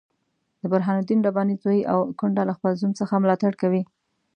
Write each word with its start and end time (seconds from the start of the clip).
د 0.59 0.61
برهان 0.71 0.95
الدین 1.01 1.19
رباني 1.27 1.55
زوی 1.63 1.79
او 1.91 1.99
کونډه 2.19 2.43
له 2.49 2.53
خپل 2.57 2.71
زوم 2.79 2.91
څخه 2.99 3.21
ملاتړ 3.23 3.51
کوي. 3.61 3.81